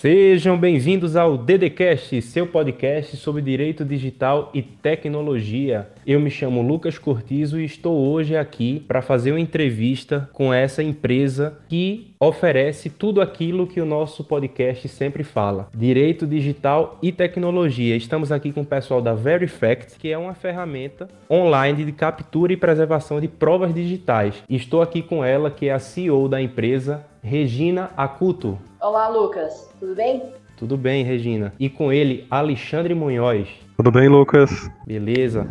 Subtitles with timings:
[0.00, 5.88] Sejam bem-vindos ao DDCast, seu podcast sobre direito digital e tecnologia.
[6.06, 10.84] Eu me chamo Lucas Cortizo e estou hoje aqui para fazer uma entrevista com essa
[10.84, 17.96] empresa que oferece tudo aquilo que o nosso podcast sempre fala: direito digital e tecnologia.
[17.96, 22.56] Estamos aqui com o pessoal da Verifact, que é uma ferramenta online de captura e
[22.56, 24.44] preservação de provas digitais.
[24.48, 28.56] Estou aqui com ela, que é a CEO da empresa, Regina Acuto.
[28.80, 29.68] Olá, Lucas.
[29.80, 30.22] Tudo bem?
[30.56, 31.52] Tudo bem, Regina.
[31.58, 33.48] E com ele, Alexandre Munhoz.
[33.76, 34.70] Tudo bem, Lucas?
[34.86, 35.50] Beleza.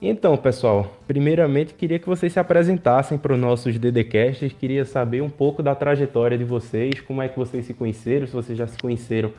[0.00, 4.52] Então, pessoal, primeiramente queria que vocês se apresentassem para os nossos DDcasts.
[4.52, 8.32] Queria saber um pouco da trajetória de vocês, como é que vocês se conheceram, se
[8.32, 9.32] vocês já se conheceram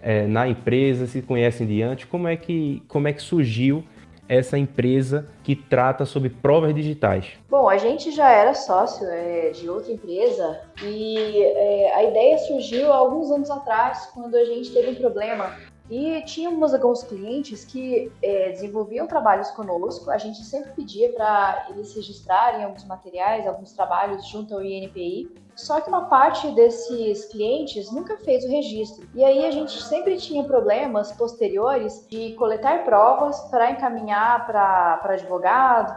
[0.00, 3.84] é, na empresa, se conhecem de antes, como é que, como é que surgiu
[4.28, 7.32] essa empresa que trata sobre provas digitais?
[7.48, 12.92] Bom, a gente já era sócio é, de outra empresa e é, a ideia surgiu
[12.92, 15.56] alguns anos atrás, quando a gente teve um problema
[15.88, 21.94] e tínhamos alguns clientes que é, desenvolviam trabalhos conosco, a gente sempre pedia para eles
[21.94, 28.18] registrarem alguns materiais, alguns trabalhos junto ao INPI, só que uma parte desses clientes nunca
[28.18, 29.08] fez o registro.
[29.14, 35.96] E aí a gente sempre tinha problemas posteriores de coletar provas para encaminhar para advogado,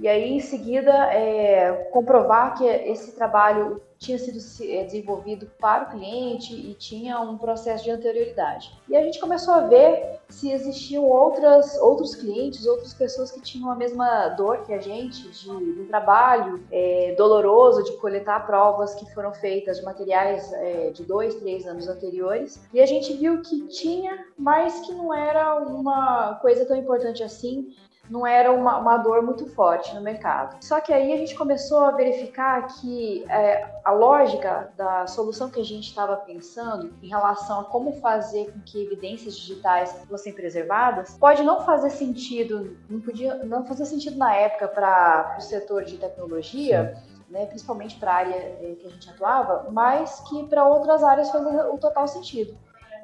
[0.00, 5.90] e aí em seguida é, comprovar que esse trabalho tinha sido eh, desenvolvido para o
[5.90, 8.74] cliente e tinha um processo de anterioridade.
[8.88, 13.70] E a gente começou a ver se existiam outras, outros clientes, outras pessoas que tinham
[13.70, 19.04] a mesma dor que a gente, de um trabalho é, doloroso de coletar provas que
[19.12, 22.58] foram feitas de materiais é, de dois, três anos anteriores.
[22.72, 27.70] E a gente viu que tinha, mas que não era uma coisa tão importante assim
[28.10, 30.56] não era uma, uma, dor muito forte no mercado.
[30.60, 35.60] Só que aí a gente começou a verificar que é, a lógica da solução que
[35.60, 41.16] a gente estava pensando em relação a como fazer com que evidências digitais fossem preservadas
[41.18, 45.96] pode não fazer sentido, não podia não fazer sentido na época para o setor de
[45.96, 46.96] tecnologia.
[47.30, 51.30] Né, principalmente para a área é, que a gente atuava, mas que para outras áreas
[51.30, 52.58] faz o total sentido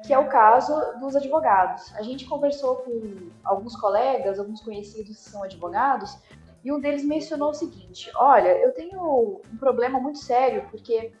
[0.05, 1.93] que é o caso dos advogados.
[1.95, 6.17] A gente conversou com alguns colegas, alguns conhecidos que são advogados,
[6.63, 11.11] e um deles mencionou o seguinte: Olha, eu tenho um problema muito sério, porque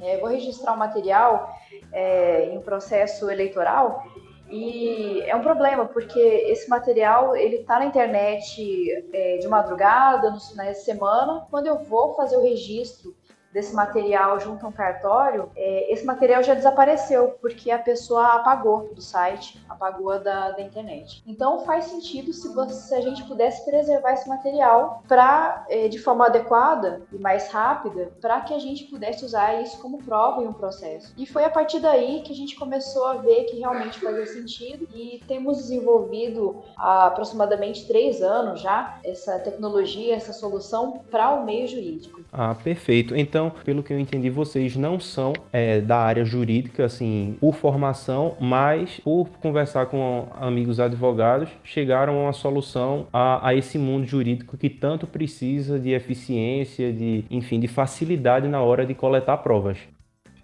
[0.00, 1.54] é, vou registrar um material
[1.92, 4.04] é, em processo eleitoral
[4.50, 10.50] e é um problema porque esse material ele está na internet é, de madrugada, nos
[10.50, 11.46] finais de semana.
[11.50, 13.14] Quando eu vou fazer o registro
[13.58, 18.94] desse material junto a um cartório, é, esse material já desapareceu, porque a pessoa apagou
[18.94, 21.24] do site, apagou da, da internet.
[21.26, 25.98] Então faz sentido se, você, se a gente pudesse preservar esse material para é, de
[25.98, 30.46] forma adequada e mais rápida, para que a gente pudesse usar isso como prova em
[30.46, 31.12] um processo.
[31.16, 34.86] E foi a partir daí que a gente começou a ver que realmente fazia sentido
[34.94, 41.66] e temos desenvolvido há aproximadamente três anos já essa tecnologia, essa solução para o meio
[41.66, 42.20] jurídico.
[42.32, 43.16] Ah, perfeito.
[43.16, 47.54] Então então, pelo que eu entendi, vocês não são é, da área jurídica, assim, por
[47.54, 54.06] formação, mas por conversar com amigos advogados, chegaram a uma solução a, a esse mundo
[54.06, 59.78] jurídico que tanto precisa de eficiência, de, enfim, de facilidade na hora de coletar provas.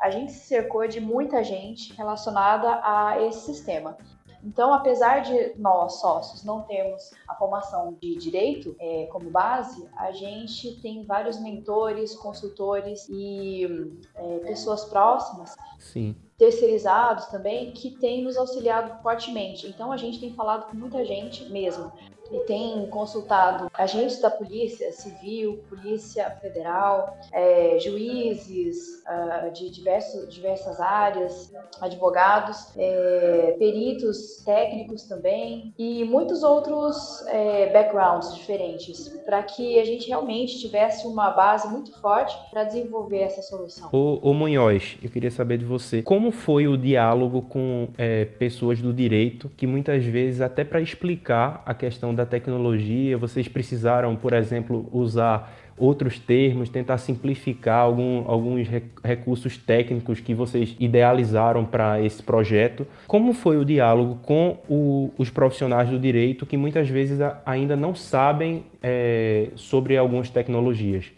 [0.01, 3.97] A gente se cercou de muita gente relacionada a esse sistema.
[4.45, 10.13] Então, apesar de nós, sócios, não termos a formação de direito é, como base, a
[10.13, 13.67] gente tem vários mentores, consultores e
[14.15, 19.69] é, pessoas próximas Sim terceirizados também que têm nos auxiliado fortemente.
[19.69, 21.93] Então a gente tem falado com muita gente mesmo
[22.31, 30.81] e tem consultado agentes da Polícia Civil, Polícia Federal, é, juízes uh, de diversos, diversas
[30.81, 39.85] áreas, advogados, é, peritos técnicos também e muitos outros é, backgrounds diferentes para que a
[39.85, 43.89] gente realmente tivesse uma base muito forte para desenvolver essa solução.
[43.93, 48.81] O, o Munhoz, eu queria saber de você, como foi o diálogo com é, pessoas
[48.81, 54.17] do direito que muitas vezes até para explicar a questão da da tecnologia, vocês precisaram,
[54.17, 58.69] por exemplo, usar outros termos, tentar simplificar algum, alguns
[59.03, 62.87] recursos técnicos que vocês idealizaram para esse projeto.
[63.07, 67.95] Como foi o diálogo com o, os profissionais do direito que muitas vezes ainda não
[67.95, 71.13] sabem é, sobre algumas tecnologias?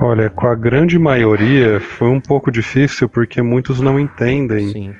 [0.00, 4.94] Olha, com a grande maioria foi um pouco difícil porque muitos não entendem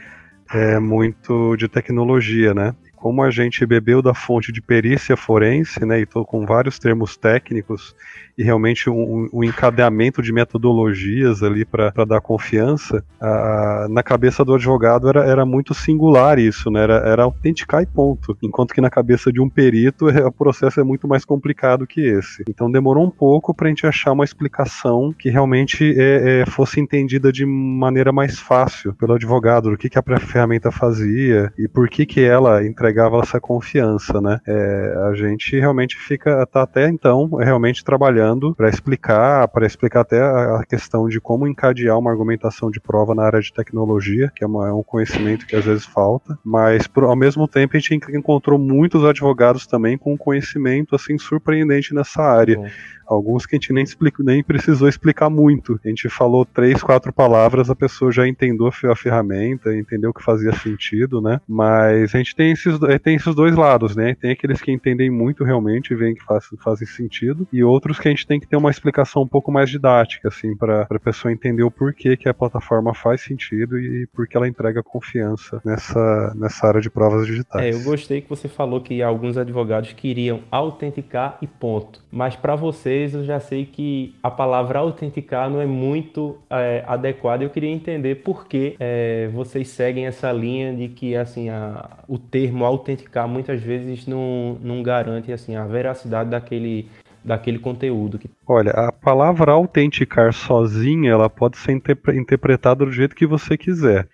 [0.53, 2.75] é, muito de tecnologia, né?
[3.05, 7.19] Como a gente bebeu da fonte de perícia forense, né, e estou com vários termos
[7.19, 7.95] técnicos
[8.37, 14.55] e realmente um, um encadeamento de metodologias ali para dar confiança, a, na cabeça do
[14.55, 16.83] advogado era, era muito singular isso, né?
[16.83, 18.37] Era, era autenticar e ponto.
[18.43, 22.43] Enquanto que na cabeça de um perito o processo é muito mais complicado que esse.
[22.49, 26.81] Então demorou um pouco para a gente achar uma explicação que realmente é, é, fosse
[26.81, 31.89] entendida de maneira mais fácil pelo advogado, do que, que a ferramenta fazia e por
[31.89, 34.41] que, que ela entregava essa confiança, né?
[34.47, 40.23] É, a gente realmente fica, tá até então, realmente trabalhando para explicar, para explicar até
[40.23, 44.47] a questão de como encadear uma argumentação de prova na área de tecnologia, que é,
[44.47, 47.95] uma, é um conhecimento que às vezes falta, mas por, ao mesmo tempo a gente
[48.15, 52.57] encontrou muitos advogados também com conhecimento assim surpreendente nessa área.
[52.57, 52.69] Bom.
[53.07, 55.79] Alguns que a gente nem, explicou, nem precisou explicar muito.
[55.85, 60.53] A gente falou três, quatro palavras, a pessoa já entendeu a ferramenta, entendeu que fazia
[60.53, 61.41] sentido, né?
[61.49, 64.15] Mas a gente tem esses, eh, tem esses dois lados, né?
[64.15, 68.09] Tem aqueles que entendem muito realmente e veem que faz, fazem sentido, e outros que
[68.09, 71.33] a gente tem que ter uma explicação um pouco mais didática, assim, para a pessoa
[71.33, 76.35] entender o porquê que a plataforma faz sentido e por que ela entrega confiança nessa,
[76.37, 77.65] nessa área de provas digitais.
[77.65, 82.03] É, eu gostei que você falou que alguns advogados queriam autenticar e ponto.
[82.11, 86.85] Mas para você vocês, eu já sei que a palavra autenticar não é muito é,
[86.87, 87.43] adequada.
[87.43, 92.19] Eu queria entender por que é, vocês seguem essa linha de que assim a, o
[92.19, 96.89] termo autenticar muitas vezes não, não garante assim a veracidade daquele
[97.25, 98.21] daquele conteúdo.
[98.47, 104.07] Olha, a palavra autenticar sozinha, ela pode ser interpretada do jeito que você quiser.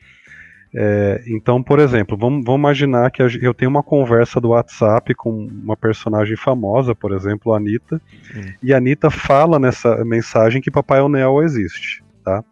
[0.73, 5.47] É, então, por exemplo, vamos, vamos, imaginar que eu tenho uma conversa do WhatsApp com
[5.47, 8.01] uma personagem famosa, por exemplo, a Anitta,
[8.35, 8.53] hum.
[8.63, 12.45] e a Anitta fala nessa mensagem que Papai Noel existe, tá?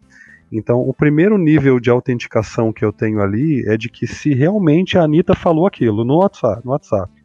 [0.51, 4.97] Então, o primeiro nível de autenticação que eu tenho ali é de que se realmente
[4.97, 7.18] a Anitta falou aquilo no WhatsApp, no WhatsApp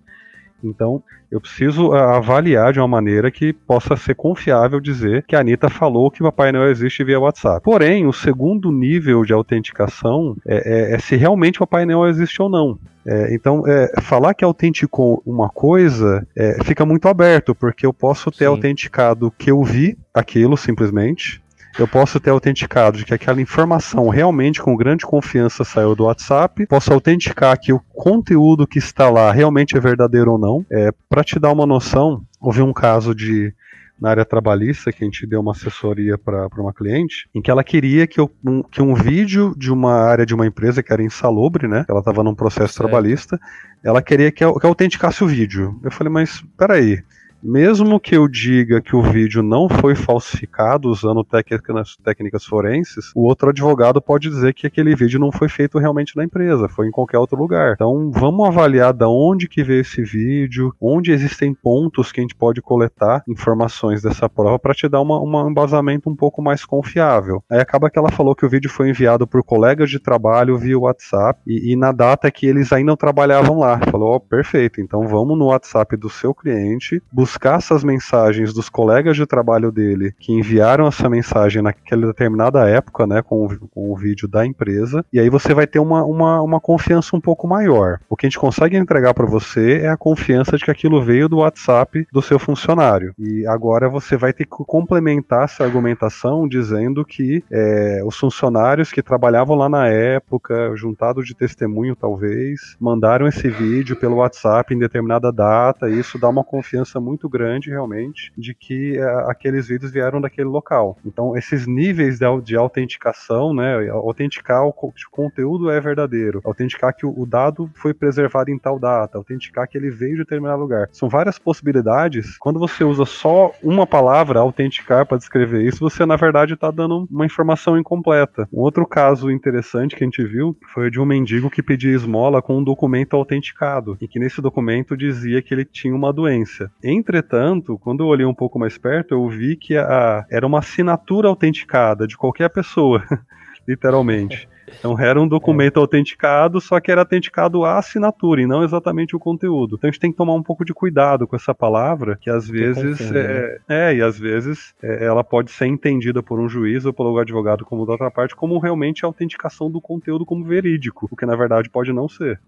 [0.69, 5.41] então, eu preciso ah, avaliar de uma maneira que possa ser confiável dizer que a
[5.41, 7.63] Anitta falou que o Papai Noel existe via WhatsApp.
[7.63, 12.41] Porém, o segundo nível de autenticação é, é, é se realmente o Papai Noel existe
[12.41, 12.79] ou não.
[13.07, 18.31] É, então, é, falar que autenticou uma coisa é, fica muito aberto, porque eu posso
[18.31, 18.47] ter Sim.
[18.47, 21.43] autenticado que eu vi aquilo simplesmente,
[21.79, 26.67] eu posso ter autenticado de que aquela informação realmente com grande confiança saiu do WhatsApp,
[26.67, 30.65] posso autenticar que o conteúdo que está lá realmente é verdadeiro ou não.
[30.71, 33.53] É, Para te dar uma noção, houve um caso de
[34.01, 37.63] na área trabalhista, que a gente deu uma assessoria para uma cliente, em que ela
[37.63, 41.03] queria que, eu, um, que um vídeo de uma área de uma empresa que era
[41.03, 41.85] insalubre, né?
[41.89, 42.89] Ela estava num processo certo.
[42.89, 43.41] trabalhista,
[43.83, 45.81] ela queria que eu, que eu autenticasse o vídeo.
[45.83, 47.03] Eu falei, mas peraí,
[47.45, 53.25] mesmo que eu diga que o vídeo não foi falsificado usando técnicas, técnicas forenses, o
[53.25, 56.91] outro advogado pode dizer que aquele vídeo não foi feito realmente na empresa, foi em
[56.91, 57.75] qualquer outro lugar.
[57.75, 62.35] Então vamos avaliar da onde que veio esse vídeo, onde existem pontos que a gente
[62.35, 67.45] pode coletar informações dessa prova para te dar uma, um embasamento um pouco mais confiável.
[67.51, 70.79] Aí acaba que ela falou que o vídeo foi enviado por colegas de trabalho via
[70.79, 73.81] WhatsApp e, e na data que eles ainda não trabalhavam lá.
[73.91, 78.69] Falou, oh, perfeito, então vamos no WhatsApp do seu cliente, buscar buscar essas mensagens dos
[78.69, 83.97] colegas de trabalho dele que enviaram essa mensagem naquela determinada época, né, com com o
[83.97, 87.99] vídeo da empresa, e aí você vai ter uma, uma, uma confiança um pouco maior.
[88.09, 91.29] O que a gente consegue entregar para você é a confiança de que aquilo veio
[91.29, 93.15] do WhatsApp do seu funcionário.
[93.19, 99.03] E agora você vai ter que complementar essa argumentação dizendo que é, os funcionários que
[99.03, 105.33] trabalhavam lá na época, juntado de testemunho talvez, mandaram esse vídeo pelo WhatsApp em determinada
[105.33, 109.91] data, e isso dá uma confiança muito muito grande, realmente, de que uh, aqueles vídeos
[109.91, 110.99] vieram daquele local.
[111.05, 117.07] Então, esses níveis de, de autenticação, né, autenticar o, o conteúdo é verdadeiro, autenticar que
[117.07, 120.89] o, o, dado foi preservado em tal data, autenticar que ele veio de determinado lugar.
[120.93, 122.37] São várias possibilidades.
[122.39, 127.09] Quando você usa só uma palavra, autenticar, para descrever isso, você, na verdade, está dando
[127.11, 128.49] uma informação incompleta.
[128.53, 132.43] Um outro caso interessante que a gente viu foi de um mendigo que pedia esmola
[132.43, 136.71] com um documento autenticado, e que nesse documento dizia que ele tinha uma doença.
[136.83, 140.59] Entre Entretanto, quando eu olhei um pouco mais perto, eu vi que a, era uma
[140.59, 143.05] assinatura autenticada de qualquer pessoa,
[143.69, 144.49] literalmente.
[144.77, 145.81] Então era um documento é.
[145.81, 149.77] autenticado, só que era autenticado a assinatura e não exatamente o conteúdo.
[149.77, 152.49] Então a gente tem que tomar um pouco de cuidado com essa palavra, que às
[152.49, 153.91] vezes confundo, é, né?
[153.91, 157.65] é, e às vezes é, ela pode ser entendida por um juiz ou pelo advogado
[157.65, 161.37] como da outra parte como realmente a autenticação do conteúdo como verídico, o que na
[161.37, 162.41] verdade pode não ser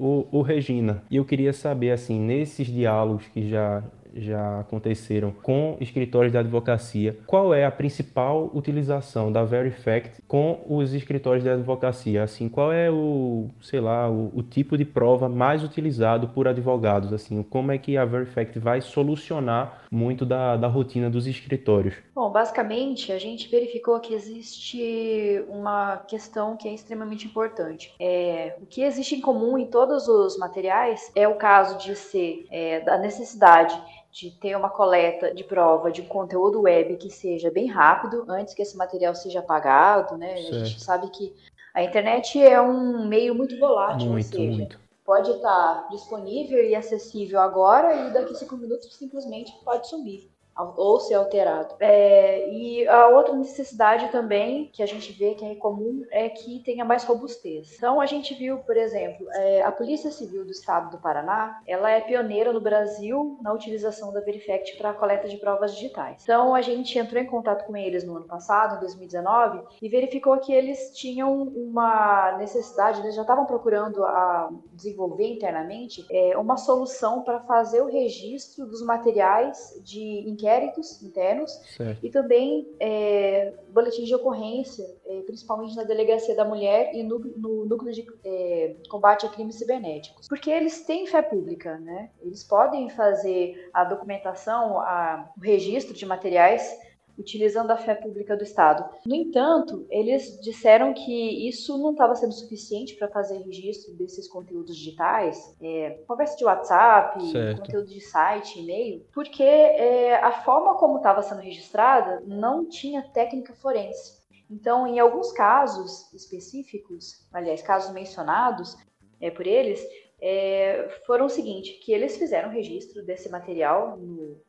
[0.00, 1.02] o, o Regina.
[1.10, 3.82] E eu queria saber, assim, nesses diálogos que já,
[4.14, 7.18] já aconteceram com escritórios de advocacia.
[7.26, 12.22] Qual é a principal utilização da Verifact com os escritórios de advocacia?
[12.22, 17.12] Assim, qual é o, sei lá, o, o tipo de prova mais utilizado por advogados?
[17.12, 21.94] Assim, como é que a Verifact vai solucionar muito da, da rotina dos escritórios?
[22.14, 27.94] Bom, basicamente a gente verificou que existe uma questão que é extremamente importante.
[27.98, 32.46] É, o que existe em comum em todos os materiais é o caso de ser
[32.50, 37.50] é, da necessidade de ter uma coleta de prova de um conteúdo web que seja
[37.50, 40.36] bem rápido antes que esse material seja apagado, né?
[40.36, 40.54] Certo.
[40.54, 41.34] A gente sabe que
[41.72, 44.80] a internet é um meio muito volátil, muito, seja, muito.
[45.04, 51.00] pode estar disponível e acessível agora e daqui a cinco minutos simplesmente pode sumir ou
[51.00, 51.74] ser alterado.
[51.80, 56.60] É, e a outra necessidade também que a gente vê que é comum é que
[56.60, 57.74] tenha mais robustez.
[57.76, 61.90] Então a gente viu, por exemplo, é, a Polícia Civil do Estado do Paraná, ela
[61.90, 66.22] é pioneira no Brasil na utilização da Verifact para a coleta de provas digitais.
[66.22, 70.38] Então a gente entrou em contato com eles no ano passado, em 2019, e verificou
[70.38, 77.22] que eles tinham uma necessidade, eles já estavam procurando a desenvolver internamente é, uma solução
[77.22, 82.04] para fazer o registro dos materiais de inquéritos internos certo.
[82.04, 87.66] e também é, boletins de ocorrência, é, principalmente na Delegacia da Mulher e no, no
[87.66, 90.28] Núcleo de é, Combate a Crimes Cibernéticos.
[90.28, 92.10] Porque eles têm fé pública, né?
[92.22, 96.78] Eles podem fazer a documentação, a, o registro de materiais
[97.20, 98.88] utilizando a fé pública do Estado.
[99.04, 104.76] No entanto, eles disseram que isso não estava sendo suficiente para fazer registro desses conteúdos
[104.76, 107.60] digitais, é, conversa de WhatsApp, certo.
[107.60, 113.54] conteúdo de site, e-mail, porque é, a forma como estava sendo registrada não tinha técnica
[113.54, 114.18] forense.
[114.50, 118.76] Então, em alguns casos específicos, aliás, casos mencionados
[119.20, 119.80] é, por eles,
[120.20, 124.40] é, foram o seguinte, que eles fizeram registro desse material no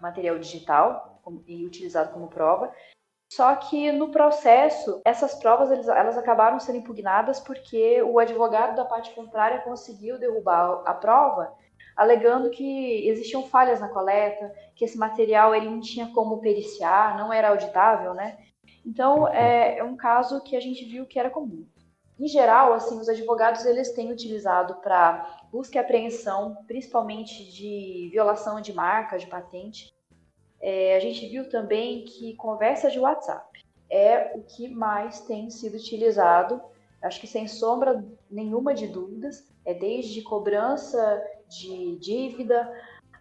[0.00, 1.15] material digital
[1.46, 2.72] e utilizado como prova.
[3.32, 8.84] Só que no processo, essas provas eles, elas acabaram sendo impugnadas porque o advogado da
[8.84, 11.52] parte contrária conseguiu derrubar a prova,
[11.96, 17.32] alegando que existiam falhas na coleta, que esse material ele não tinha como periciar, não
[17.32, 18.38] era auditável, né?
[18.84, 21.66] Então é, é um caso que a gente viu que era comum.
[22.18, 28.60] Em geral, assim, os advogados eles têm utilizado para busca e apreensão, principalmente de violação
[28.60, 29.92] de marca, de patente,
[30.60, 35.76] é, a gente viu também que conversa de WhatsApp é o que mais tem sido
[35.76, 36.60] utilizado,
[37.02, 42.72] acho que sem sombra nenhuma de dúvidas, é desde cobrança de dívida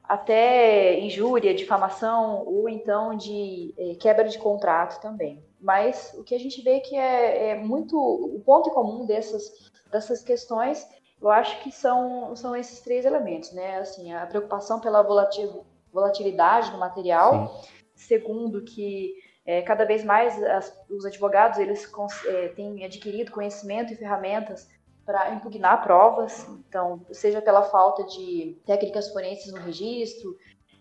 [0.04, 5.44] até injúria, difamação ou então de é, quebra de contrato também.
[5.60, 10.22] Mas o que a gente vê que é, é muito o ponto comum dessas, dessas
[10.24, 10.88] questões,
[11.20, 13.80] eu acho que são, são esses três elementos, né?
[13.80, 17.61] Assim, a preocupação pela volatilidade volatilidade do material.
[17.63, 17.69] Sim.
[17.95, 21.89] Segundo, que é, cada vez mais as, os advogados eles
[22.25, 24.67] é, têm adquirido conhecimento e ferramentas
[25.05, 30.35] para impugnar provas, então, seja pela falta de técnicas forenses no registro,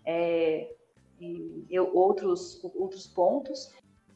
[0.05, 0.75] é,
[1.21, 3.71] e, outros, outros pontos.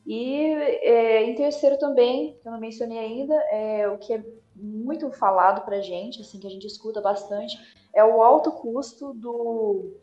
[0.07, 0.47] E
[0.83, 4.25] é, em terceiro também, que eu não mencionei ainda, é o que é
[4.57, 7.57] muito falado para a gente, assim, que a gente escuta bastante,
[7.95, 9.95] é o alto custo do,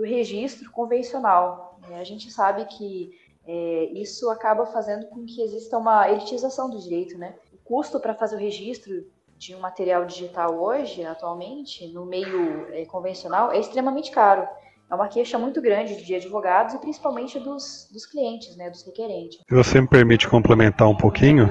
[0.00, 1.78] do registro convencional.
[1.86, 2.00] Né?
[2.00, 3.10] A gente sabe que
[3.46, 7.34] é, isso acaba fazendo com que exista uma elitização do direito, né?
[7.52, 9.04] O custo para fazer o registro
[9.36, 14.46] de um material digital hoje, atualmente, no meio é, convencional, é extremamente caro.
[14.90, 19.38] É uma queixa muito grande de advogados e principalmente dos, dos clientes, né, dos requerentes.
[19.48, 21.48] Se você me permite complementar um pouquinho,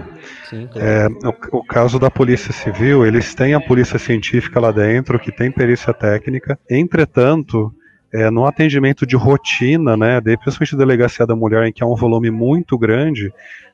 [0.49, 0.87] Sim, claro.
[0.87, 5.31] é, o, o, caso da Polícia Civil, eles têm a Polícia Científica lá dentro, que
[5.31, 6.59] tem perícia técnica.
[6.69, 7.73] Entretanto,
[8.13, 12.31] é, no atendimento de rotina, né, principalmente delegacia da mulher, em que é um volume
[12.31, 13.31] muito grande,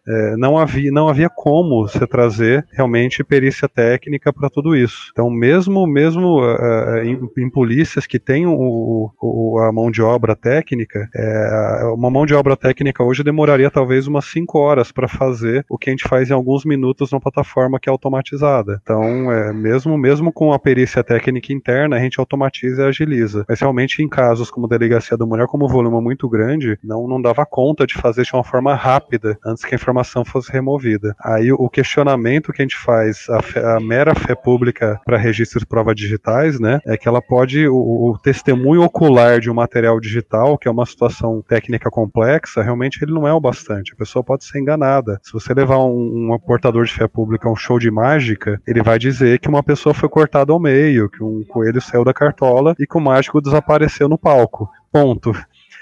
[0.08, 5.10] é, não, havia, não havia como você trazer realmente perícia técnica para tudo isso.
[5.12, 10.36] Então, mesmo, mesmo uh, em, em, polícias que têm o, o, a mão de obra
[10.36, 15.66] técnica, é, uma mão de obra técnica hoje demoraria talvez umas 5 horas para fazer
[15.70, 18.80] o que a gente faz em alguns minutos numa plataforma que é automatizada.
[18.84, 23.46] Então, é, mesmo, mesmo com a perícia técnica interna, a gente automatiza e agiliza.
[23.48, 27.08] Mas realmente, em casos como delegacia da mulher, como o volume é muito grande, não,
[27.08, 30.52] não dava conta de fazer de uma forma rápida antes que a informação informação fosse
[30.52, 31.16] removida.
[31.24, 35.60] Aí o questionamento que a gente faz, a, fé, a mera fé pública para registro
[35.60, 40.00] de provas digitais, né, é que ela pode, o, o, testemunho ocular de um material
[40.00, 43.94] digital, que é uma situação técnica complexa, realmente ele não é o bastante.
[43.94, 45.20] A pessoa pode ser enganada.
[45.24, 48.84] Se você levar um, um portador de fé pública a um show de mágica, ele
[48.84, 52.75] vai dizer que uma pessoa foi cortada ao meio, que um coelho saiu da cartola
[52.78, 54.70] e que o mágico desapareceu no palco.
[54.92, 55.34] Ponto.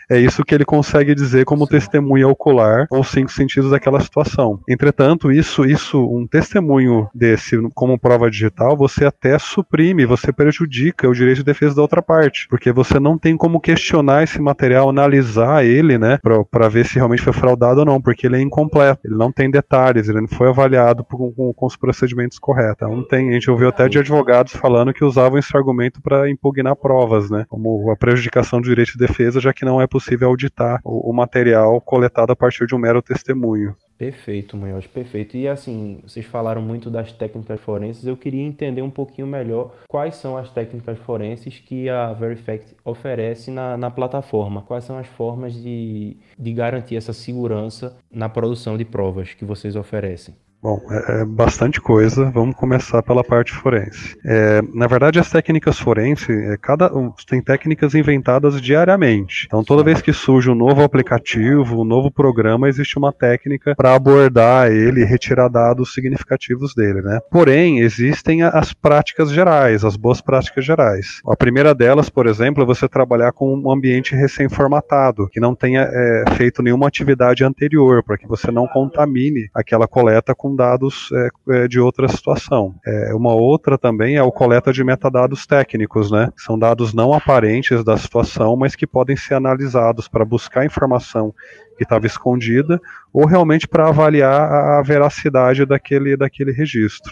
[0.10, 4.60] É isso que ele consegue dizer como testemunha ocular ou cinco sentidos daquela situação.
[4.68, 11.14] Entretanto, isso, isso, um testemunho desse como prova digital, você até suprime, você prejudica o
[11.14, 15.66] direito de defesa da outra parte, porque você não tem como questionar esse material, analisar
[15.66, 16.20] ele, né,
[16.52, 19.50] para ver se realmente foi fraudado ou não, porque ele é incompleto, ele não tem
[19.50, 22.88] detalhes, ele não foi avaliado com, com, com os procedimentos corretos.
[22.90, 26.76] Não tem, a gente ouviu até de advogados falando que usavam esse argumento para impugnar
[26.76, 30.82] provas, né, como a prejudicação do direito de defesa, já que não é possível auditar
[30.84, 33.76] o, o material coletado a partir de um mero testemunho.
[33.96, 35.38] Perfeito, Munhoz, perfeito.
[35.38, 40.16] E assim, vocês falaram muito das técnicas forenses, eu queria entender um pouquinho melhor quais
[40.16, 44.64] são as técnicas forenses que a Verifact oferece na, na plataforma.
[44.64, 49.76] Quais são as formas de, de garantir essa segurança na produção de provas que vocês
[49.76, 50.34] oferecem?
[50.64, 52.32] Bom, é, é, bastante coisa.
[52.32, 54.18] Vamos começar pela parte forense.
[54.24, 56.90] É, na verdade, as técnicas forenses, é, cada
[57.28, 59.46] tem técnicas inventadas diariamente.
[59.48, 63.94] Então, toda vez que surge um novo aplicativo, um novo programa, existe uma técnica para
[63.94, 67.20] abordar ele e retirar dados significativos dele, né?
[67.30, 71.20] Porém, existem as práticas gerais, as boas práticas gerais.
[71.28, 75.82] A primeira delas, por exemplo, é você trabalhar com um ambiente recém-formatado, que não tenha
[75.92, 81.30] é, feito nenhuma atividade anterior, para que você não contamine aquela coleta com dados é,
[81.50, 82.76] é, de outra situação.
[82.86, 86.30] É, uma outra também é o coleta de metadados técnicos, né?
[86.38, 91.34] São dados não aparentes da situação, mas que podem ser analisados para buscar informação
[91.78, 92.80] que estava escondida
[93.12, 97.12] ou realmente para avaliar a veracidade daquele, daquele registro.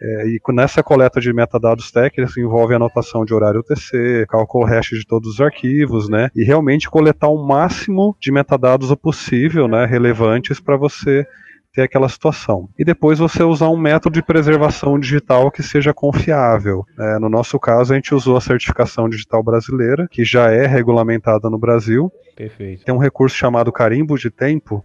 [0.00, 5.04] É, e nessa coleta de metadados técnicos envolve anotação de horário UTC, cálculo hash de
[5.04, 6.30] todos os arquivos, né?
[6.36, 11.26] E realmente coletar o máximo de metadados possível, né, relevantes para você
[11.72, 12.68] ter aquela situação.
[12.78, 16.84] E depois você usar um método de preservação digital que seja confiável.
[16.98, 21.48] É, no nosso caso, a gente usou a certificação digital brasileira, que já é regulamentada
[21.50, 22.10] no Brasil.
[22.36, 22.84] Perfeito.
[22.84, 24.84] Tem um recurso chamado carimbo de tempo,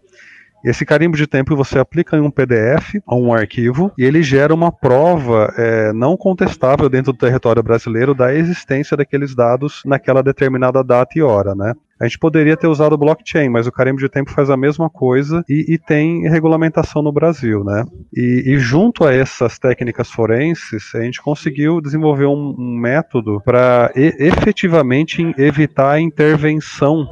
[0.64, 4.54] esse carimbo de tempo você aplica em um PDF ou um arquivo e ele gera
[4.54, 10.82] uma prova é, não contestável dentro do território brasileiro da existência daqueles dados naquela determinada
[10.82, 11.74] data e hora, né?
[12.04, 15.42] A gente poderia ter usado blockchain, mas o carimbo de tempo faz a mesma coisa
[15.48, 17.86] e, e tem regulamentação no Brasil, né?
[18.14, 23.90] E, e, junto a essas técnicas forenses, a gente conseguiu desenvolver um, um método para
[23.96, 27.08] efetivamente evitar a intervenção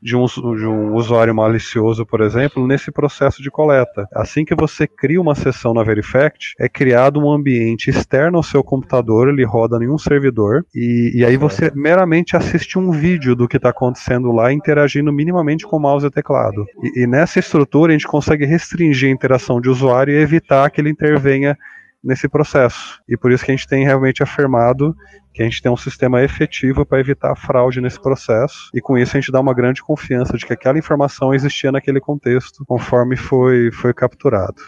[0.00, 4.06] de um, de um, usuário malicioso, por exemplo, nesse processo de coleta.
[4.14, 8.62] Assim que você cria uma sessão na Verifact, é criado um ambiente externo ao seu
[8.62, 13.48] computador, ele roda em um servidor, e, e aí você meramente assiste um vídeo do
[13.48, 16.64] que está acontecendo lá, interagindo minimamente com mouse e teclado.
[16.82, 20.80] E, e nessa estrutura a gente consegue restringir a interação de usuário e evitar que
[20.80, 21.56] ele intervenha
[22.02, 23.00] nesse processo.
[23.08, 24.94] E por isso que a gente tem realmente afirmado
[25.38, 28.98] que a gente tem um sistema efetivo para evitar a fraude nesse processo, e com
[28.98, 33.14] isso a gente dá uma grande confiança de que aquela informação existia naquele contexto, conforme
[33.14, 34.60] foi, foi capturado.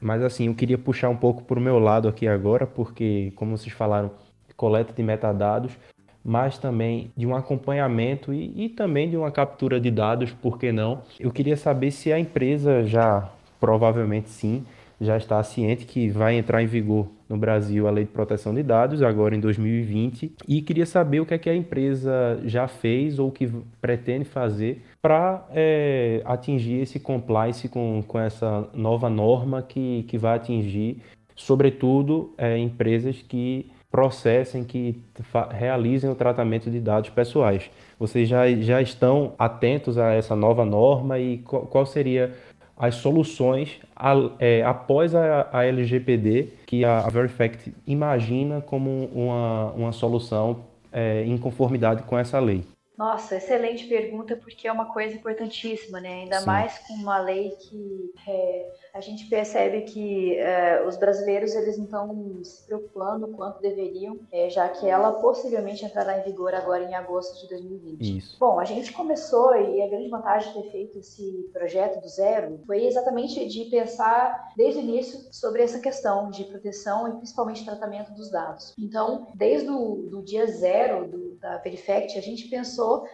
[0.00, 3.56] Mas assim, eu queria puxar um pouco para o meu lado aqui agora, porque, como
[3.56, 4.10] vocês falaram,
[4.54, 5.72] coleta de metadados,
[6.22, 10.70] mas também de um acompanhamento e, e também de uma captura de dados, por que
[10.70, 11.02] não?
[11.18, 14.64] Eu queria saber se a empresa já, provavelmente sim,
[15.00, 18.62] já está ciente que vai entrar em vigor no Brasil a Lei de Proteção de
[18.62, 23.18] Dados, agora em 2020, e queria saber o que é que a empresa já fez
[23.18, 30.04] ou que pretende fazer para é, atingir esse compliance com, com essa nova norma que,
[30.08, 30.98] que vai atingir,
[31.34, 35.02] sobretudo, é, empresas que processem, que
[35.50, 37.70] realizem o tratamento de dados pessoais.
[37.98, 42.32] Vocês já, já estão atentos a essa nova norma e qual, qual seria
[42.80, 43.78] as soluções
[44.38, 51.22] é, após a, a, LGPD que a, a Verifact imagina como uma, uma solução é,
[51.26, 52.64] em conformidade com essa lei.
[53.00, 56.24] Nossa, excelente pergunta, porque é uma coisa importantíssima, né?
[56.24, 56.46] Ainda Sim.
[56.46, 61.86] mais com uma lei que é, a gente percebe que é, os brasileiros eles não
[61.86, 66.94] estão se preocupando quanto deveriam, é, já que ela possivelmente entrará em vigor agora em
[66.94, 68.18] agosto de 2020.
[68.18, 68.36] Isso.
[68.38, 72.60] Bom, a gente começou e a grande vantagem de ter feito esse projeto do zero
[72.66, 78.12] foi exatamente de pensar desde o início sobre essa questão de proteção e principalmente tratamento
[78.12, 78.74] dos dados.
[78.78, 83.06] Então, desde o do dia zero do, da Verifact, a gente pensou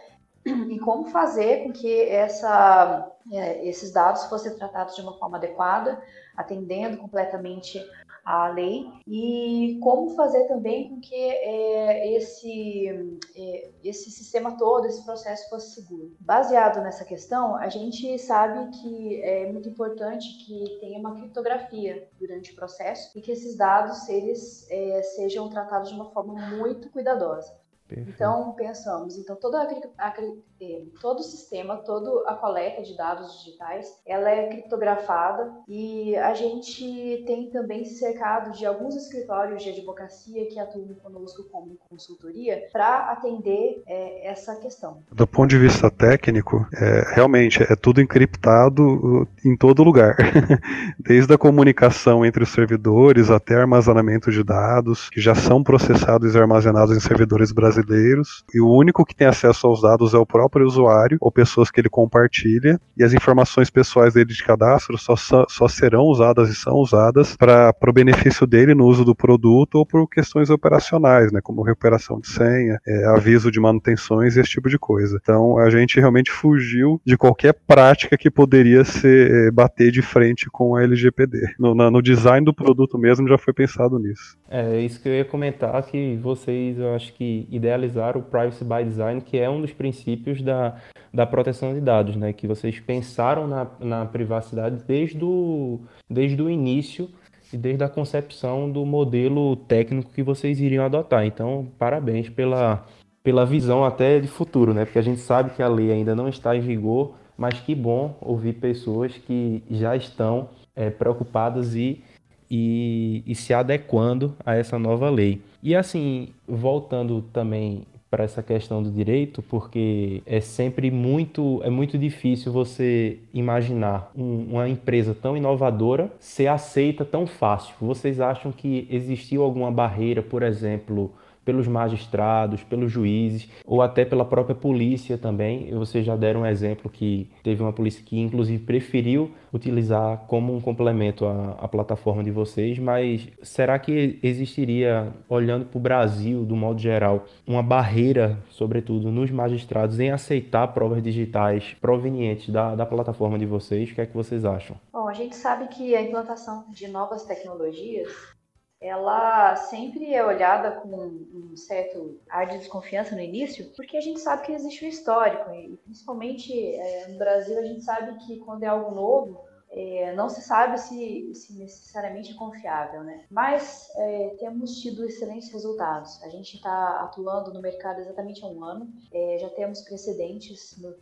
[0.45, 6.01] em como fazer com que essa, é, esses dados fossem tratados de uma forma adequada,
[6.35, 7.83] atendendo completamente
[8.23, 15.03] a lei e como fazer também com que é, esse, é, esse sistema todo, esse
[15.05, 16.13] processo fosse seguro.
[16.19, 22.51] Baseado nessa questão, a gente sabe que é muito importante que tenha uma criptografia durante
[22.51, 27.57] o processo e que esses dados eles é, sejam tratados de uma forma muito cuidadosa.
[27.87, 28.11] Perfeito.
[28.15, 30.13] Então, pensamos, então a, a,
[30.59, 36.33] é, todo o sistema, toda a coleta de dados digitais, ela é criptografada e a
[36.33, 42.67] gente tem também se cercado de alguns escritórios de advocacia que atuam conosco como consultoria
[42.73, 45.01] para atender é, essa questão.
[45.11, 50.17] Do ponto de vista técnico, é, realmente é tudo encriptado uh, em todo lugar,
[50.99, 56.37] desde a comunicação entre os servidores até armazenamento de dados que já são processados e
[56.37, 60.25] armazenados em servidores brasileiros brasileiros, e o único que tem acesso aos dados é o
[60.25, 65.15] próprio usuário ou pessoas que ele compartilha, e as informações pessoais dele de cadastro só,
[65.15, 69.85] só serão usadas e são usadas para o benefício dele no uso do produto ou
[69.85, 74.69] por questões operacionais, né, como recuperação de senha, é, aviso de manutenções e esse tipo
[74.69, 75.19] de coisa.
[75.21, 80.49] Então a gente realmente fugiu de qualquer prática que poderia ser é, bater de frente
[80.49, 81.55] com a LGPD.
[81.59, 84.37] No, no design do produto mesmo já foi pensado nisso.
[84.49, 88.83] É isso que eu ia comentar que vocês, eu acho que idealizar o Privacy by
[88.83, 90.75] Design, que é um dos princípios da,
[91.13, 92.31] da proteção de dados, né?
[92.31, 97.09] Que vocês pensaram na, na privacidade desde o, desde o início
[97.51, 101.25] e desde a concepção do modelo técnico que vocês iriam adotar.
[101.25, 102.85] Então, parabéns pela,
[103.21, 104.85] pela visão até de futuro, né?
[104.85, 108.17] Porque a gente sabe que a lei ainda não está em vigor, mas que bom
[108.21, 112.01] ouvir pessoas que já estão é, preocupadas e
[112.49, 115.41] e, e se adequando a essa nova lei.
[115.61, 121.97] E assim, voltando também para essa questão do direito, porque é sempre muito, é muito
[121.97, 127.75] difícil você imaginar um, uma empresa tão inovadora ser aceita tão fácil.
[127.81, 131.11] Vocês acham que existiu alguma barreira, por exemplo,
[131.47, 135.73] pelos magistrados, pelos juízes ou até pela própria polícia também.
[135.73, 140.59] Vocês já deram um exemplo que teve uma polícia que inclusive preferiu utilizar como um
[140.59, 146.81] complemento à, plataforma de vocês, mas será que existiria, olhando para o Brasil do modo
[146.81, 153.45] geral, uma barreira, sobretudo nos magistrados, em aceitar provas digitais provenientes da, da plataforma de
[153.45, 153.89] vocês?
[153.89, 154.75] O que é que vocês acham?
[154.91, 158.35] Bom, a gente sabe que a implantação de novas tecnologias
[158.79, 164.19] ela sempre é olhada com um certo ar de desconfiança no início, porque a gente
[164.19, 168.63] sabe que existe um histórico, e principalmente é, no Brasil a gente sabe que quando
[168.63, 173.25] é algo novo, é, não se sabe se, se, necessariamente é confiável, né?
[173.29, 176.21] Mas é, temos tido excelentes resultados.
[176.23, 180.93] A gente está atuando no mercado exatamente há um ano, é, já temos precedentes no,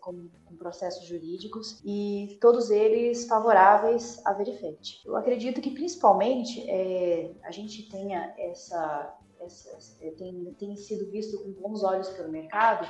[0.00, 5.02] com, com, processos jurídicos e todos eles favoráveis à Verifact.
[5.04, 9.14] Eu acredito que principalmente é, a gente tenha essa
[10.00, 12.88] é, tem, tem sido visto com bons olhos pelo mercado,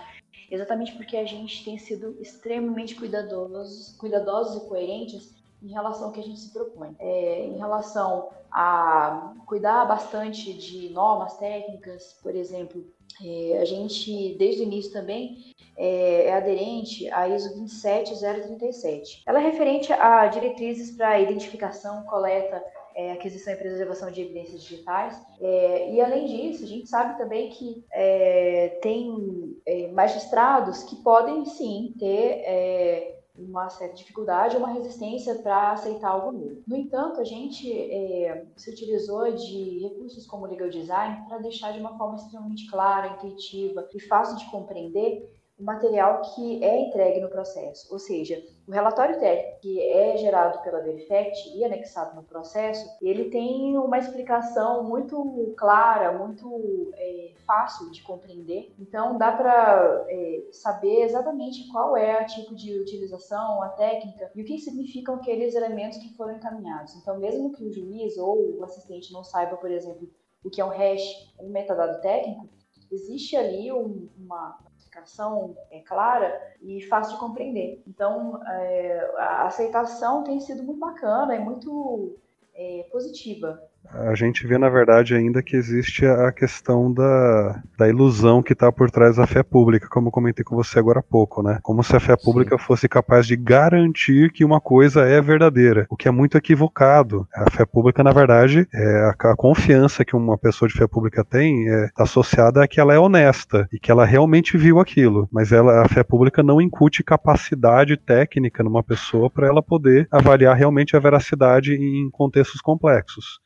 [0.50, 6.20] exatamente porque a gente tem sido extremamente cuidadosos, cuidadosos e coerentes em relação ao que
[6.20, 6.94] a gente se propõe.
[6.98, 12.84] É, em relação a cuidar bastante de normas técnicas, por exemplo,
[13.22, 19.22] é, a gente, desde o início também, é, é, aderente à ISO 27037.
[19.26, 22.62] Ela é referente a diretrizes para identificação, coleta,
[22.94, 25.20] é, aquisição e preservação de evidências digitais.
[25.40, 31.44] É, e além disso, a gente sabe também que é, tem é, magistrados que podem
[31.44, 36.62] sim ter é, uma certa dificuldade ou uma resistência para aceitar algo novo.
[36.66, 41.80] No entanto, a gente é, se utilizou de recursos como legal design para deixar de
[41.80, 47.28] uma forma extremamente clara, intuitiva e fácil de compreender o material que é entregue no
[47.28, 47.92] processo.
[47.92, 53.30] Ou seja, o relatório técnico que é gerado pela Verifact e anexado no processo, ele
[53.30, 58.74] tem uma explicação muito clara, muito é, fácil de compreender.
[58.78, 64.42] Então, dá para é, saber exatamente qual é o tipo de utilização, a técnica e
[64.42, 66.96] o que significam aqueles elementos que foram encaminhados.
[66.96, 70.10] Então, mesmo que o juiz ou o assistente não saiba, por exemplo,
[70.44, 72.48] o que é um hash, um metadado técnico,
[72.90, 74.58] existe ali um, uma
[74.94, 77.82] explicação é, clara e fácil de compreender.
[77.86, 82.16] Então, é, a aceitação tem sido muito bacana e muito
[82.54, 83.60] é, positiva
[83.92, 88.70] a gente vê, na verdade, ainda que existe a questão da, da ilusão que está
[88.72, 91.58] por trás da fé pública, como comentei com você agora há pouco, né?
[91.62, 92.64] Como se a fé pública Sim.
[92.64, 97.26] fosse capaz de garantir que uma coisa é verdadeira, o que é muito equivocado.
[97.34, 101.24] A fé pública, na verdade, é a, a confiança que uma pessoa de fé pública
[101.24, 105.28] tem é, tá associada a que ela é honesta e que ela realmente viu aquilo.
[105.30, 110.56] Mas ela, a fé pública não incute capacidade técnica numa pessoa para ela poder avaliar
[110.56, 113.40] realmente a veracidade em contextos complexos.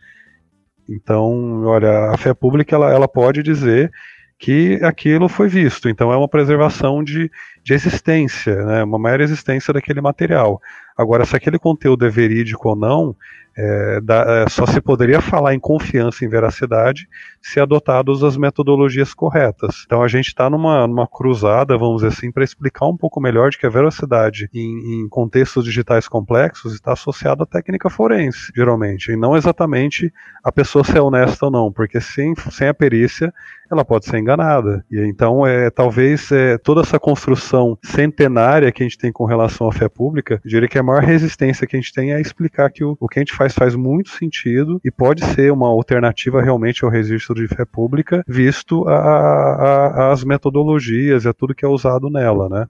[0.88, 3.90] Então, olha, a fé pública ela, ela pode dizer
[4.38, 5.88] que aquilo foi visto.
[5.88, 7.30] Então é uma preservação de,
[7.62, 10.60] de existência, né, uma maior existência daquele material.
[10.96, 13.14] Agora, se aquele conteúdo é verídico ou não,
[13.60, 17.08] é, da, é, só se poderia falar em confiança em veracidade
[17.42, 19.82] se adotadas as metodologias corretas.
[19.84, 23.50] Então a gente está numa, numa cruzada, vamos dizer assim, para explicar um pouco melhor
[23.50, 29.10] de que a veracidade em, em contextos digitais complexos está associada à técnica forense, geralmente,
[29.10, 30.12] e não exatamente
[30.44, 33.34] a pessoa ser honesta ou não, porque sem, sem a perícia
[33.70, 34.84] ela pode ser enganada.
[34.90, 37.47] E então, é, talvez é, toda essa construção
[37.84, 41.02] centenária que a gente tem com relação à fé pública, eu diria que a maior
[41.02, 43.74] resistência que a gente tem é explicar que o, o que a gente faz faz
[43.74, 48.94] muito sentido e pode ser uma alternativa realmente ao registro de fé pública, visto a,
[48.94, 52.66] a, as metodologias e a tudo que é usado nela, né?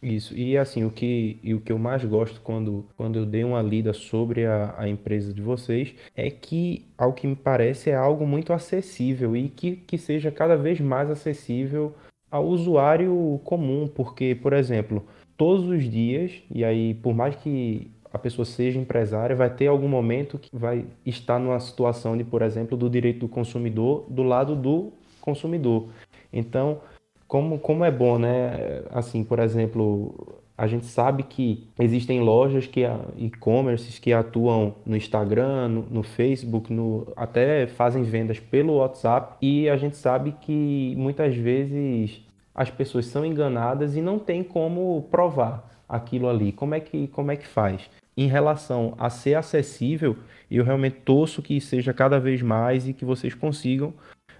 [0.00, 3.42] Isso, e assim, o que, e o que eu mais gosto quando, quando eu dei
[3.42, 7.96] uma lida sobre a, a empresa de vocês é que, ao que me parece, é
[7.96, 11.92] algo muito acessível e que, que seja cada vez mais acessível
[12.30, 15.04] ao usuário comum, porque, por exemplo,
[15.36, 19.88] todos os dias, e aí por mais que a pessoa seja empresária, vai ter algum
[19.88, 24.56] momento que vai estar numa situação de, por exemplo, do direito do consumidor do lado
[24.56, 25.88] do consumidor.
[26.32, 26.80] Então,
[27.26, 28.82] como, como é bom, né?
[28.90, 32.80] Assim, por exemplo, a gente sabe que existem lojas que
[33.16, 39.68] e-commerces que atuam no Instagram, no, no, Facebook, no, até fazem vendas pelo WhatsApp e
[39.68, 42.20] a gente sabe que muitas vezes
[42.52, 46.50] as pessoas são enganadas e não tem como provar aquilo ali.
[46.50, 47.88] Como é que, como é que faz?
[48.16, 50.16] Em relação a ser acessível,
[50.50, 53.94] eu realmente torço que seja cada vez mais e que vocês consigam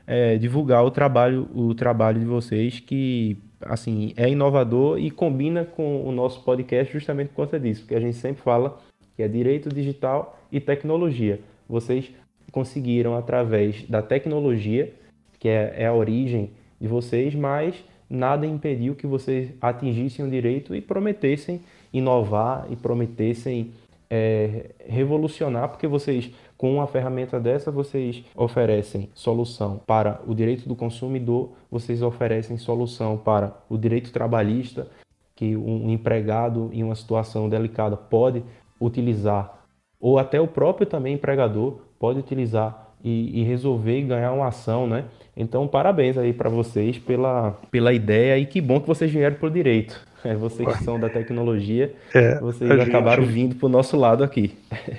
[0.05, 6.07] é, divulgar o trabalho, o trabalho de vocês, que assim é inovador e combina com
[6.07, 8.79] o nosso podcast justamente por conta disso, porque a gente sempre fala
[9.17, 11.41] que é direito digital e tecnologia.
[11.69, 12.11] Vocês
[12.53, 14.93] conseguiram através da tecnologia,
[15.39, 17.75] que é, é a origem de vocês, mas
[18.09, 21.61] nada impediu que vocês atingissem o direito e prometessem
[21.93, 23.73] inovar e prometessem
[24.11, 30.75] é, revolucionar, porque vocês, com uma ferramenta dessa, vocês oferecem solução para o direito do
[30.75, 34.89] consumidor, vocês oferecem solução para o direito trabalhista,
[35.37, 38.43] que um empregado em uma situação delicada pode
[38.81, 39.67] utilizar,
[40.01, 44.89] ou até o próprio também empregador pode utilizar e, e resolver e ganhar uma ação,
[44.89, 45.05] né?
[45.37, 49.47] Então, parabéns aí para vocês pela, pela ideia e que bom que vocês vieram para
[49.47, 50.08] o direito.
[50.25, 54.25] É, vocês que são da tecnologia, é, vocês acabaram gente, vindo para o nosso lado
[54.25, 54.57] aqui.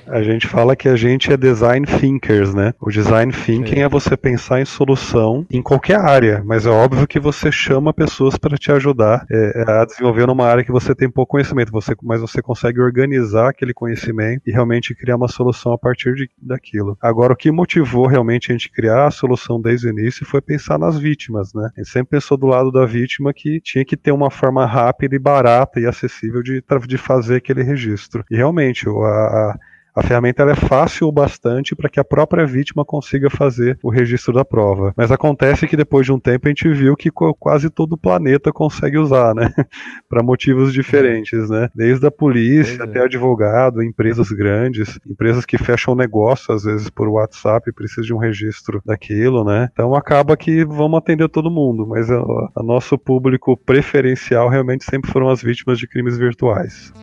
[0.08, 2.74] A gente fala que a gente é design thinkers, né?
[2.80, 7.08] O design thinking é, é você pensar em solução em qualquer área, mas é óbvio
[7.08, 11.10] que você chama pessoas para te ajudar é, a desenvolver numa área que você tem
[11.10, 15.78] pouco conhecimento, você, mas você consegue organizar aquele conhecimento e realmente criar uma solução a
[15.78, 16.98] partir de, daquilo.
[17.02, 20.80] Agora, o que motivou realmente a gente criar a solução desde o início foi pensar
[20.80, 21.70] nas vítimas, né?
[21.76, 25.09] A gente sempre pensou do lado da vítima que tinha que ter uma forma rápida
[25.15, 28.24] e barata e acessível de, de fazer aquele registro.
[28.30, 29.60] E realmente, a, a
[30.02, 34.46] ferramenta é fácil o bastante para que a própria vítima consiga fazer o registro da
[34.46, 34.94] prova.
[34.96, 38.52] Mas acontece que depois de um tempo a gente viu que quase todo o planeta
[38.52, 39.54] consegue usar, né?
[40.10, 41.70] para motivos diferentes, né?
[41.76, 42.84] Desde a polícia é.
[42.84, 48.18] até advogado, empresas grandes, empresas que fecham negócio às vezes por WhatsApp, precisam de um
[48.18, 49.70] registro daquilo, né?
[49.72, 55.30] Então acaba que vamos atender todo mundo, mas o nosso público preferencial realmente sempre foram
[55.30, 56.94] as vítimas de crimes virtuais.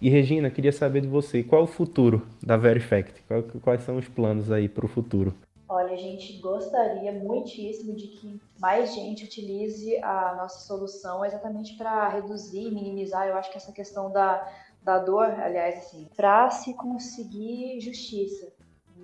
[0.00, 3.22] E Regina, queria saber de você, qual é o futuro da Verifact?
[3.62, 5.34] Quais são os planos aí para o futuro?
[5.68, 12.08] Olha, a gente gostaria muitíssimo de que mais gente utilize a nossa solução exatamente para
[12.08, 14.50] reduzir, minimizar, eu acho que essa questão da,
[14.82, 18.50] da dor, aliás, assim, para se conseguir justiça.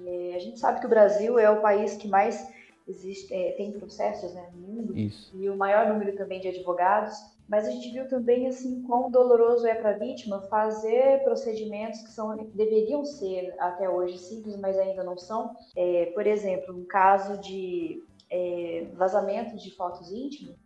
[0.00, 2.50] E a gente sabe que o Brasil é o país que mais
[2.88, 5.30] existe, é, tem processos né, no mundo Isso.
[5.36, 7.14] e o maior número também de advogados.
[7.48, 12.10] Mas a gente viu também assim quão doloroso é para a vítima fazer procedimentos que
[12.10, 15.54] são deveriam ser até hoje simples, mas ainda não são.
[15.76, 20.56] É, por exemplo, um caso de é, vazamento de fotos íntimas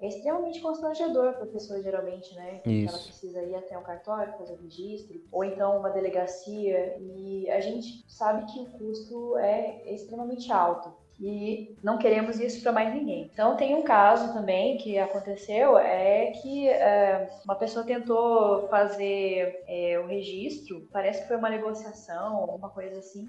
[0.00, 2.60] é extremamente constrangedor para a pessoa geralmente, né?
[2.64, 2.94] Isso.
[2.94, 7.60] Ela precisa ir até um cartório fazer o registro, ou então uma delegacia, e a
[7.60, 13.30] gente sabe que o custo é extremamente alto e não queremos isso para mais ninguém.
[13.32, 19.98] Então tem um caso também que aconteceu é que é, uma pessoa tentou fazer é,
[19.98, 23.28] o registro, parece que foi uma negociação, alguma coisa assim,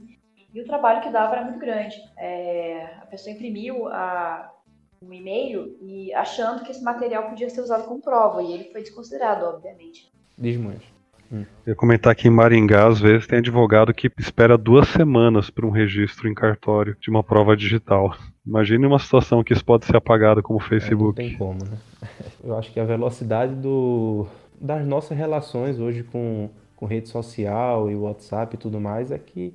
[0.54, 1.98] e o trabalho que dava era muito grande.
[2.18, 4.52] É, a pessoa imprimiu a,
[5.02, 8.82] um e-mail e achando que esse material podia ser usado como prova e ele foi
[8.82, 10.12] desconsiderado, obviamente.
[10.38, 10.99] Desmanche.
[11.32, 11.46] Hum.
[11.66, 15.70] Eu comentar que em Maringá, às vezes, tem advogado que espera duas semanas para um
[15.70, 18.16] registro em cartório de uma prova digital.
[18.46, 21.22] Imagine uma situação que isso pode ser apagado como o Facebook.
[21.22, 21.78] É, não tem como, né?
[22.44, 24.26] Eu acho que a velocidade do,
[24.60, 29.54] das nossas relações hoje com, com rede social e WhatsApp e tudo mais é que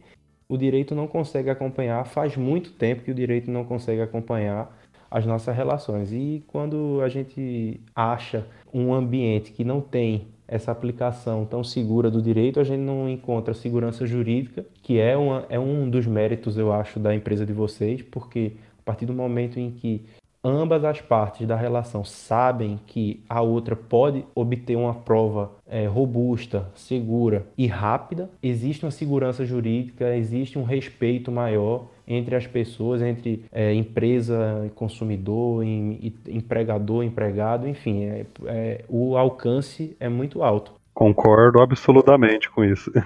[0.48, 4.70] o direito não consegue acompanhar, faz muito tempo que o direito não consegue acompanhar
[5.10, 6.12] as nossas relações.
[6.12, 12.22] E quando a gente acha um ambiente que não tem essa aplicação tão segura do
[12.22, 16.72] direito, a gente não encontra segurança jurídica, que é, uma, é um dos méritos, eu
[16.72, 20.04] acho, da empresa de vocês, porque a partir do momento em que
[20.44, 26.70] ambas as partes da relação sabem que a outra pode obter uma prova é, robusta,
[26.74, 33.44] segura e rápida, existe uma segurança jurídica, existe um respeito maior entre as pessoas, entre
[33.50, 40.74] é, empresa, consumidor, em, empregador, empregado, enfim, é, é, o alcance é muito alto.
[40.92, 42.92] Concordo absolutamente com isso.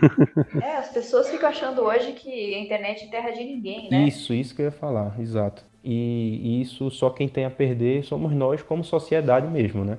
[0.62, 4.06] É, as pessoas ficam achando hoje que a internet é terra de ninguém, né?
[4.06, 5.64] Isso, isso que eu ia falar, exato.
[5.90, 9.96] E, isso só quem tem a perder somos nós como sociedade mesmo, né?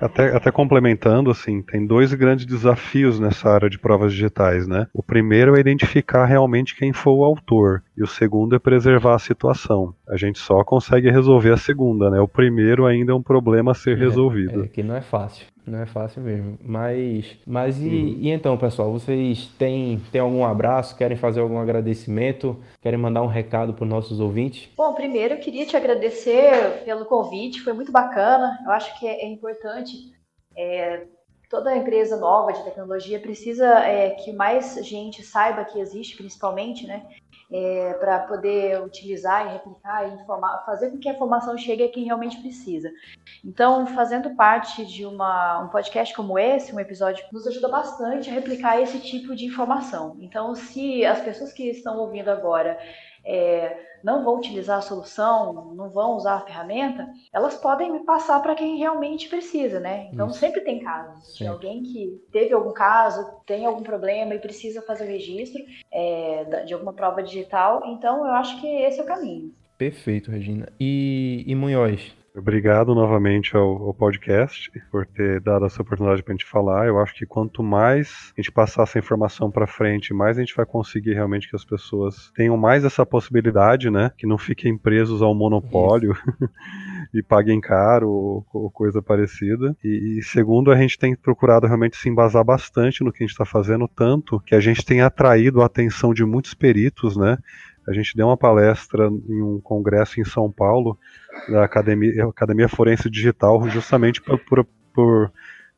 [0.00, 4.86] Até, até complementando, assim, tem dois grandes desafios nessa área de provas digitais, né?
[4.94, 9.18] O primeiro é identificar realmente quem foi o autor, e o segundo é preservar a
[9.18, 9.94] situação.
[10.08, 12.18] A gente só consegue resolver a segunda, né?
[12.18, 14.64] O primeiro ainda é um problema a ser é, resolvido.
[14.64, 15.46] É, que não é fácil.
[15.66, 16.58] Não é fácil mesmo.
[16.62, 18.18] Mas, mas e, uhum.
[18.20, 20.96] e, então, pessoal, vocês têm, têm algum abraço?
[20.96, 22.58] Querem fazer algum agradecimento?
[22.80, 24.68] Querem mandar um recado para os nossos ouvintes?
[24.76, 28.58] Bom, primeiro eu queria te agradecer pelo convite, foi muito bacana.
[28.64, 30.12] Eu acho que é, é importante.
[30.56, 31.06] É,
[31.48, 37.04] toda empresa nova de tecnologia precisa é, que mais gente saiba que existe, principalmente, né?
[37.52, 41.88] É, para poder utilizar e replicar e informar, fazer com que a informação chegue a
[41.88, 42.90] quem realmente precisa.
[43.44, 48.32] Então, fazendo parte de uma, um podcast como esse, um episódio, nos ajuda bastante a
[48.32, 50.16] replicar esse tipo de informação.
[50.20, 52.78] Então, se as pessoas que estão ouvindo agora
[53.24, 58.40] é, não vão utilizar a solução, não vão usar a ferramenta, elas podem me passar
[58.40, 60.08] para quem realmente precisa, né?
[60.12, 60.38] Então Isso.
[60.38, 65.04] sempre tem casos de alguém que teve algum caso, tem algum problema e precisa fazer
[65.04, 67.82] o registro é, de alguma prova digital.
[67.86, 69.54] Então eu acho que esse é o caminho.
[69.76, 70.70] Perfeito, Regina.
[70.78, 76.36] E, e Munhoz, Obrigado novamente ao, ao, podcast por ter dado essa oportunidade para a
[76.36, 76.86] gente falar.
[76.86, 80.54] Eu acho que quanto mais a gente passar essa informação para frente, mais a gente
[80.54, 84.12] vai conseguir realmente que as pessoas tenham mais essa possibilidade, né?
[84.16, 86.16] Que não fiquem presos ao monopólio
[87.12, 89.76] e paguem caro ou, ou coisa parecida.
[89.82, 93.32] E, e, segundo, a gente tem procurado realmente se embasar bastante no que a gente
[93.32, 97.38] está fazendo, tanto que a gente tem atraído a atenção de muitos peritos, né?
[97.86, 100.98] A gente deu uma palestra em um congresso em São Paulo,
[101.48, 105.32] da Academia, Academia Forense Digital, justamente por, por, por,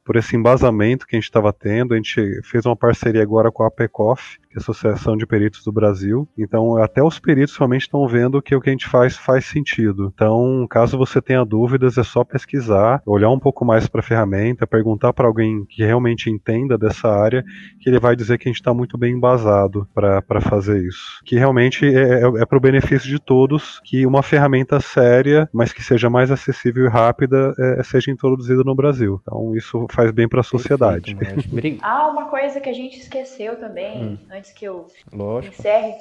[0.05, 1.95] por esse embasamento que a gente estava tendo.
[1.95, 6.29] A gente fez uma parceria agora com a APECOF, Associação de Peritos do Brasil.
[6.37, 10.12] Então, até os peritos realmente estão vendo que o que a gente faz faz sentido.
[10.15, 14.67] Então, caso você tenha dúvidas, é só pesquisar, olhar um pouco mais para a ferramenta,
[14.67, 17.45] perguntar para alguém que realmente entenda dessa área,
[17.81, 21.21] que ele vai dizer que a gente está muito bem embasado para fazer isso.
[21.25, 25.73] Que realmente é, é, é para o benefício de todos que uma ferramenta séria, mas
[25.73, 29.21] que seja mais acessível e rápida, é, seja introduzida no Brasil.
[29.23, 31.17] Então, isso faz bem para a sociedade.
[31.83, 35.55] ah, uma coisa que a gente esqueceu também, hum antes que eu Lógico.
[35.55, 35.94] encerre,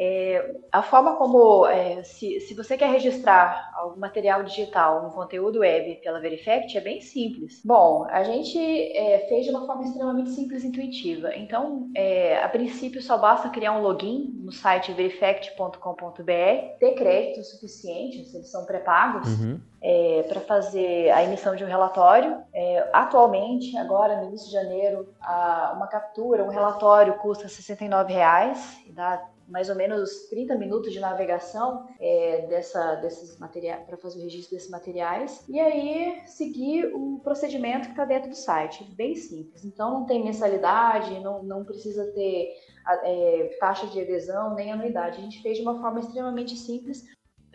[0.00, 5.58] é, a forma como, é, se, se você quer registrar algum material digital, um conteúdo
[5.58, 7.60] web pela Verifact, é bem simples.
[7.64, 11.34] Bom, a gente é, fez de uma forma extremamente simples e intuitiva.
[11.34, 18.24] Então, é, a princípio, só basta criar um login no site verifact.com.br, ter crédito suficiente,
[18.24, 19.60] se eles são pré-pagos, uhum.
[19.80, 22.42] É, para fazer a emissão de um relatório.
[22.52, 28.86] É, atualmente, agora no início de janeiro, a, uma captura, um relatório custa R$ 69,00
[28.86, 34.18] e dá mais ou menos 30 minutos de navegação é, dessa, desses materiais para fazer
[34.18, 39.14] o registro desses materiais e aí seguir o procedimento que está dentro do site, bem
[39.14, 39.64] simples.
[39.64, 42.52] Então não tem mensalidade, não, não precisa ter
[43.04, 45.18] é, taxa de adesão nem anuidade.
[45.18, 47.04] A gente fez de uma forma extremamente simples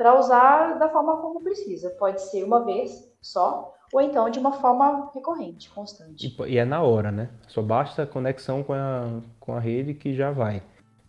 [0.03, 1.89] para usar da forma como precisa.
[1.91, 6.35] Pode ser uma vez só ou então de uma forma recorrente, constante.
[6.45, 7.29] E, é na hora, né?
[7.47, 10.61] Só basta a conexão com a, com a rede que já vai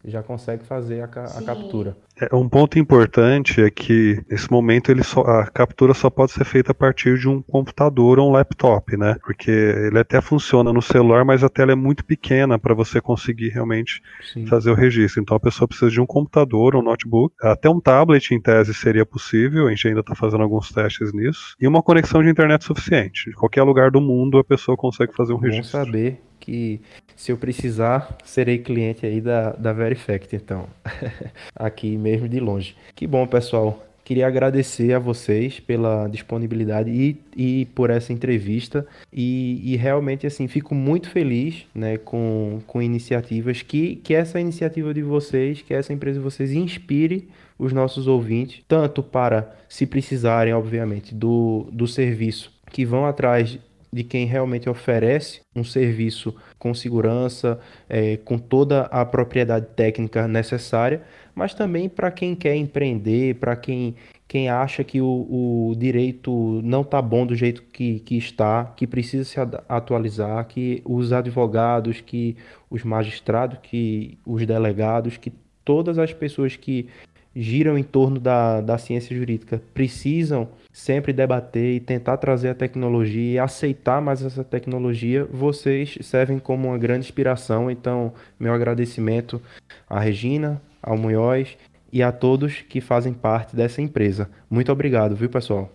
[0.04, 1.96] já consegue fazer a, a captura.
[2.20, 6.44] É, um ponto importante é que nesse momento ele só, a captura só pode ser
[6.44, 9.16] feita a partir de um computador ou um laptop, né?
[9.24, 13.48] Porque ele até funciona no celular, mas a tela é muito pequena para você conseguir
[13.48, 14.00] realmente
[14.32, 14.46] Sim.
[14.46, 15.20] fazer o registro.
[15.20, 19.04] Então a pessoa precisa de um computador, um notebook, até um tablet em tese seria
[19.04, 19.66] possível.
[19.66, 23.30] A gente ainda está fazendo alguns testes nisso e uma conexão de internet suficiente.
[23.30, 25.78] De qualquer lugar do mundo a pessoa consegue fazer um registro.
[25.78, 26.78] Vamos saber que
[27.16, 30.68] se eu precisar, serei cliente aí da, da Verifact, então,
[31.56, 32.76] aqui mesmo de longe.
[32.94, 33.82] Que bom, pessoal.
[34.04, 38.86] Queria agradecer a vocês pela disponibilidade e, e por essa entrevista.
[39.10, 44.92] E, e, realmente, assim, fico muito feliz né, com, com iniciativas que, que essa iniciativa
[44.92, 47.26] de vocês, que essa empresa de vocês inspire
[47.58, 53.58] os nossos ouvintes, tanto para, se precisarem, obviamente, do, do serviço, que vão atrás
[53.94, 61.02] de quem realmente oferece um serviço com segurança, é, com toda a propriedade técnica necessária,
[61.32, 63.94] mas também para quem quer empreender, para quem,
[64.26, 68.84] quem acha que o, o direito não está bom do jeito que, que está, que
[68.84, 69.38] precisa se
[69.68, 72.36] atualizar, que os advogados, que
[72.68, 75.32] os magistrados, que os delegados, que
[75.64, 76.88] todas as pessoas que
[77.34, 83.34] giram em torno da, da ciência jurídica precisam sempre debater e tentar trazer a tecnologia
[83.34, 87.70] e aceitar mais essa tecnologia, vocês servem como uma grande inspiração.
[87.70, 89.40] Então, meu agradecimento
[89.88, 91.56] à Regina, ao Munhoz
[91.92, 94.28] e a todos que fazem parte dessa empresa.
[94.50, 95.70] Muito obrigado, viu, pessoal?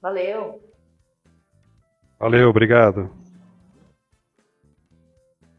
[0.00, 0.62] Valeu.
[2.18, 3.10] Valeu, obrigado.